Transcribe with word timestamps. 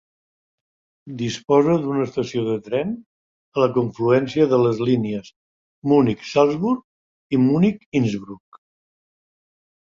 Disposa 1.17 1.73
d'una 1.83 2.05
estació 2.05 2.45
de 2.47 2.55
tren 2.67 2.93
a 3.57 3.61
la 3.63 3.67
confluència 3.75 4.47
de 4.55 4.59
les 4.63 4.81
línies 4.87 5.29
Munic–Salzburg 5.93 7.37
i 7.39 7.43
Munic–Innsbruck. 7.45 8.61